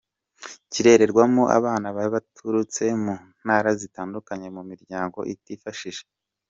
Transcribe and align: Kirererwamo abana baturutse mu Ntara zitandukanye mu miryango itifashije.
Kirererwamo 0.71 1.43
abana 1.57 1.87
baturutse 2.13 2.83
mu 3.03 3.13
Ntara 3.43 3.69
zitandukanye 3.81 4.47
mu 4.55 4.61
miryango 4.69 5.19
itifashije. 5.33 6.03